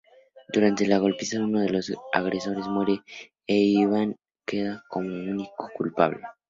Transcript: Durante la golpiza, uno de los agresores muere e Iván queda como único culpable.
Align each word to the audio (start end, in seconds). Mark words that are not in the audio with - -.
Durante 0.51 0.87
la 0.87 0.97
golpiza, 0.97 1.39
uno 1.43 1.59
de 1.59 1.69
los 1.69 1.93
agresores 2.11 2.65
muere 2.67 3.03
e 3.45 3.57
Iván 3.57 4.17
queda 4.47 4.83
como 4.89 5.09
único 5.09 5.69
culpable. 5.75 6.21